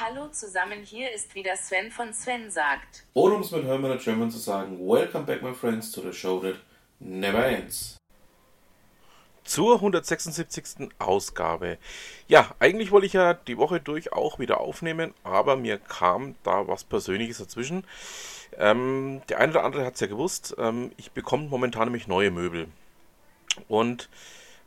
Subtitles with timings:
[0.00, 3.04] Hallo zusammen, hier ist wieder Sven von Sven sagt.
[3.14, 6.38] Oder um es mit Hermann German zu sagen, Welcome back my friends to the show
[6.38, 6.54] that
[7.00, 7.96] never ends.
[9.42, 10.90] Zur 176.
[11.00, 11.78] Ausgabe.
[12.28, 16.68] Ja, eigentlich wollte ich ja die Woche durch auch wieder aufnehmen, aber mir kam da
[16.68, 17.82] was Persönliches dazwischen.
[18.56, 22.30] Ähm, der eine oder andere hat es ja gewusst, ähm, ich bekomme momentan nämlich neue
[22.30, 22.68] Möbel.
[23.66, 24.08] Und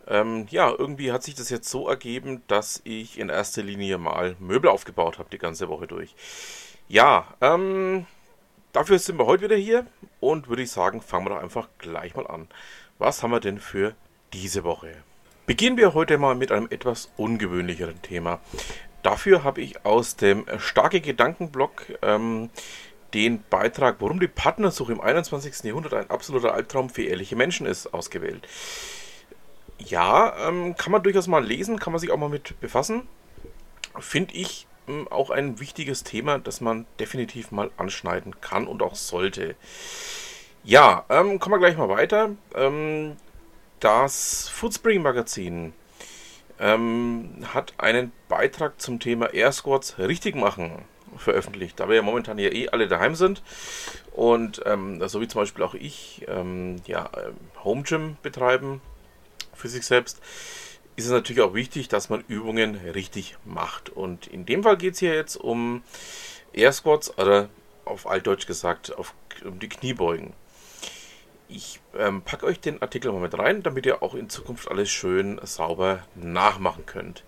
[0.07, 4.35] ähm, ja, irgendwie hat sich das jetzt so ergeben, dass ich in erster Linie mal
[4.39, 6.16] Möbel aufgebaut habe, die ganze Woche durch.
[6.88, 8.05] Ja, ähm,
[8.73, 9.85] dafür sind wir heute wieder hier
[10.20, 12.48] und würde ich sagen, fangen wir doch einfach gleich mal an.
[12.99, 13.95] Was haben wir denn für
[14.34, 14.93] diese Woche?
[15.45, 18.40] Beginnen wir heute mal mit einem etwas ungewöhnlicheren Thema.
[19.04, 22.49] Dafür habe ich aus dem Starke Gedankenblock ähm,
[23.13, 25.63] den Beitrag, warum die Partnersuche im 21.
[25.63, 28.48] Jahrhundert ein absoluter Albtraum für ehrliche Menschen ist, ausgewählt.
[29.88, 33.08] Ja, ähm, kann man durchaus mal lesen, kann man sich auch mal mit befassen.
[33.99, 38.96] Finde ich ähm, auch ein wichtiges Thema, das man definitiv mal anschneiden kann und auch
[38.96, 39.55] sollte.
[40.63, 42.32] Ja, ähm, kommen wir gleich mal weiter.
[42.55, 43.18] Ähm,
[43.79, 45.74] das Foodspring Magazin
[46.59, 50.85] ähm, hat einen Beitrag zum Thema Air Squads richtig machen
[51.18, 53.41] veröffentlicht, da wir ja momentan ja eh alle daheim sind
[54.13, 56.26] und ähm, so wie zum Beispiel auch ich
[56.85, 57.09] ja,
[57.65, 58.79] Home Gym betreiben
[59.54, 60.20] für sich selbst,
[60.96, 63.90] ist es natürlich auch wichtig, dass man Übungen richtig macht.
[63.90, 65.84] Und in dem Fall geht es hier jetzt um
[66.53, 67.50] Air Squats oder
[67.85, 69.13] auf Altdeutsch gesagt auf,
[69.44, 70.34] um die Kniebeugen.
[71.47, 74.90] Ich ähm, packe euch den Artikel mal mit rein, damit ihr auch in Zukunft alles
[74.90, 77.24] schön sauber nachmachen könnt.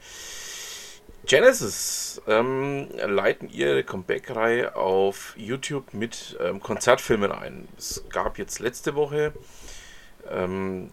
[1.25, 7.67] Genesis ähm, leiten ihre Comeback-Reihe auf YouTube mit ähm, Konzertfilmen ein.
[7.77, 9.33] Es gab jetzt letzte Woche
[10.29, 10.91] ähm,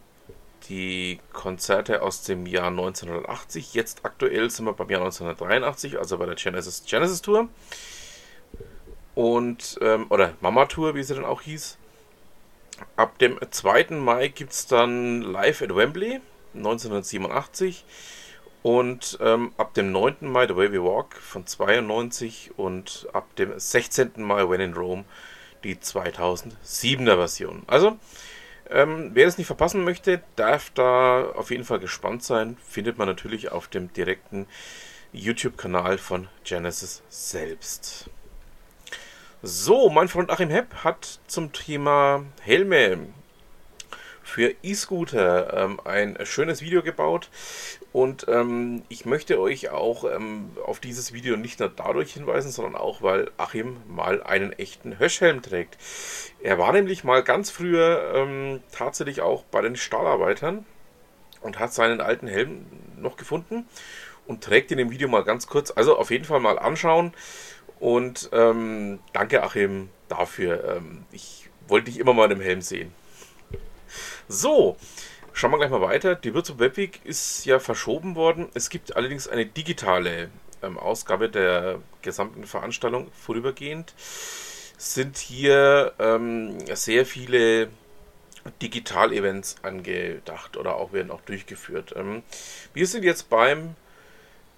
[0.68, 3.74] die Konzerte aus dem Jahr 1980.
[3.74, 7.48] Jetzt aktuell sind wir beim Jahr 1983, also bei der Genesis Genesis Tour.
[9.14, 11.76] Und, ähm, oder Mama Tour, wie sie dann auch hieß.
[12.96, 13.86] Ab dem 2.
[13.90, 16.20] Mai gibt es dann Live at Wembley
[16.54, 17.84] 1987.
[18.62, 20.16] Und ähm, ab dem 9.
[20.20, 24.12] Mai The Way We Walk von 92 und ab dem 16.
[24.16, 25.04] Mai When in Rome
[25.64, 27.62] die 2007er Version.
[27.66, 27.96] Also
[28.70, 32.56] ähm, wer das nicht verpassen möchte, darf da auf jeden Fall gespannt sein.
[32.66, 34.46] Findet man natürlich auf dem direkten
[35.12, 38.10] YouTube-Kanal von Genesis selbst.
[39.42, 43.08] So, mein Freund Achim Hepp hat zum Thema Helme
[44.30, 47.28] für E-Scooter ähm, ein schönes Video gebaut
[47.92, 52.76] und ähm, ich möchte euch auch ähm, auf dieses Video nicht nur dadurch hinweisen, sondern
[52.76, 55.76] auch, weil Achim mal einen echten Höschhelm trägt.
[56.42, 60.64] Er war nämlich mal ganz früher ähm, tatsächlich auch bei den Stahlarbeitern
[61.40, 62.66] und hat seinen alten Helm
[62.96, 63.66] noch gefunden
[64.26, 65.72] und trägt in dem Video mal ganz kurz.
[65.72, 67.12] Also auf jeden Fall mal anschauen
[67.80, 70.76] und ähm, danke Achim dafür.
[70.76, 72.99] Ähm, ich wollte dich immer mal in dem Helm sehen.
[74.32, 74.76] So,
[75.32, 76.14] schauen wir gleich mal weiter.
[76.14, 78.48] Die Würzburg Webweek ist ja verschoben worden.
[78.54, 80.30] Es gibt allerdings eine digitale
[80.62, 83.92] ähm, Ausgabe der gesamten Veranstaltung vorübergehend.
[84.78, 87.70] Sind hier ähm, sehr viele
[88.62, 91.94] Digital-Events angedacht oder auch werden auch durchgeführt.
[91.96, 92.22] Ähm,
[92.72, 93.74] wir sind jetzt beim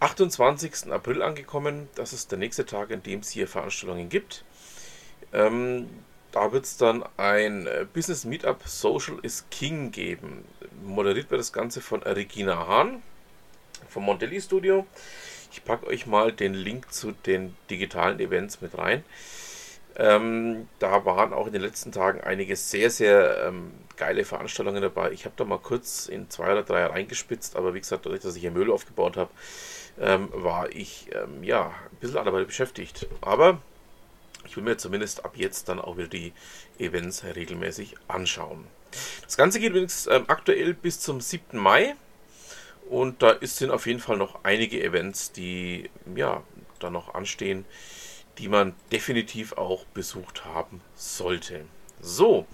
[0.00, 0.92] 28.
[0.92, 1.88] April angekommen.
[1.94, 4.44] Das ist der nächste Tag, in dem es hier Veranstaltungen gibt.
[5.32, 5.88] Ähm,
[6.32, 10.44] da wird es dann ein äh, Business Meetup Social is King geben.
[10.82, 13.03] Moderiert wird das Ganze von Regina Hahn
[13.88, 14.87] vom Montelli Studio.
[15.53, 19.04] Ich packe euch mal den Link zu den digitalen Events mit rein.
[19.97, 25.12] Ähm, da waren auch in den letzten Tagen einige sehr, sehr ähm, geile Veranstaltungen dabei.
[25.12, 28.34] Ich habe da mal kurz in zwei oder drei reingespitzt, aber wie gesagt, dadurch, dass
[28.34, 29.31] ich hier Müll aufgebaut habe,
[30.00, 33.06] ähm, war ich ähm, ja ein bisschen dabei beschäftigt.
[33.20, 33.60] Aber
[34.44, 36.32] ich will mir zumindest ab jetzt dann auch wieder die
[36.78, 38.66] Events regelmäßig anschauen.
[39.25, 41.58] Das Ganze geht übrigens ähm, aktuell bis zum 7.
[41.58, 41.94] Mai.
[42.91, 46.42] Und da sind auf jeden Fall noch einige Events, die ja
[46.78, 47.64] da noch anstehen,
[48.38, 51.64] die man definitiv auch besucht haben sollte.
[52.00, 52.46] So,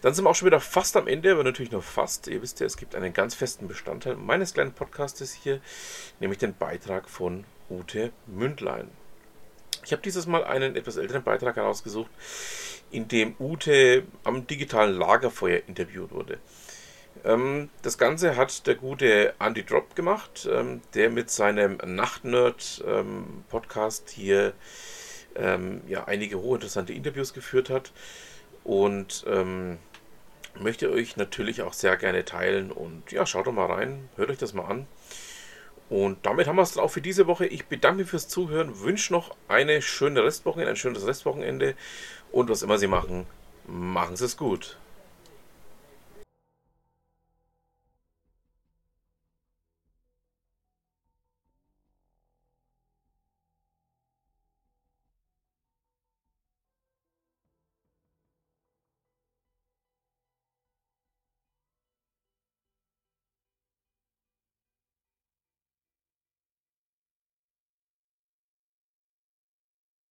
[0.00, 2.28] dann sind wir auch schon wieder fast am Ende, aber natürlich nur fast.
[2.28, 5.60] Ihr wisst ja, es gibt einen ganz festen Bestandteil meines kleinen Podcastes hier,
[6.20, 8.90] nämlich den Beitrag von Ute Mündlein.
[9.84, 12.10] Ich habe dieses Mal einen etwas älteren Beitrag herausgesucht,
[12.90, 16.38] in dem Ute am digitalen Lagerfeuer interviewt wurde.
[17.24, 24.14] Ähm, das Ganze hat der gute Andy Drop gemacht, ähm, der mit seinem Nachtnerd-Podcast ähm,
[24.14, 24.54] hier
[25.88, 27.90] ja, einige hochinteressante Interviews geführt hat.
[28.64, 29.78] Und ähm,
[30.60, 32.70] möchte euch natürlich auch sehr gerne teilen.
[32.70, 34.86] Und ja, schaut doch mal rein, hört euch das mal an.
[35.90, 37.46] Und damit haben wir es dann auch für diese Woche.
[37.46, 41.74] Ich bedanke mich fürs Zuhören, wünsche noch eine schöne Restwoche, ein schönes Restwochenende
[42.30, 43.26] und was immer Sie machen,
[43.66, 44.78] machen Sie es gut.